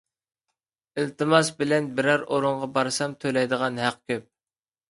ئىلتىماس 1.01 1.51
بىلەن 1.59 1.89
بىرەر 1.99 2.25
ئورۇنغا 2.31 2.71
بارسام 2.79 3.15
تۆلەيدىغان 3.27 3.79
ھەق 3.85 4.01
كۆپ. 4.15 4.27